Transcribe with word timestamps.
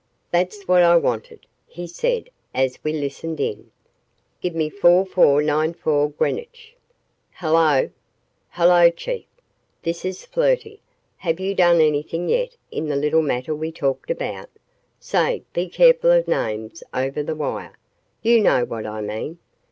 "That's 0.31 0.67
what 0.67 0.81
I 0.81 0.95
wanted," 0.95 1.45
he 1.67 1.85
said 1.85 2.31
as 2.55 2.83
we 2.83 2.91
listened 2.91 3.39
in: 3.39 3.69
"Give 4.41 4.55
me 4.55 4.67
4494 4.67 6.09
Greenwich." 6.09 6.75
"Hello." 7.33 7.91
"Hello, 8.49 8.89
Chief. 8.89 9.25
This 9.83 10.03
is 10.03 10.25
Flirty. 10.25 10.81
Have 11.17 11.39
you 11.39 11.53
done 11.53 11.81
anything 11.81 12.29
yet 12.29 12.57
in 12.71 12.87
the 12.87 12.95
little 12.95 13.21
matter 13.21 13.53
we 13.53 13.71
talked 13.71 14.09
about? 14.09 14.49
"Say 14.99 15.43
be 15.53 15.69
careful 15.69 16.09
of 16.09 16.27
names 16.27 16.81
over 16.91 17.21
the 17.21 17.35
wire." 17.35 17.77
"You 18.23 18.39
know 18.41 18.65
what 18.65 18.87
I 18.87 19.01
mean." 19.01 19.37